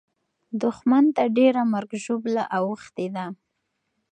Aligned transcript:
دښمن 0.61 1.05
ته 1.15 1.23
ډېره 1.37 1.61
مرګ 1.73 1.91
او 1.95 2.01
ژوبله 2.03 2.43
اوښتې 2.57 3.07
ده. 3.15 3.25